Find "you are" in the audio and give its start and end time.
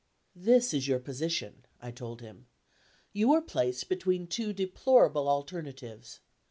3.13-3.39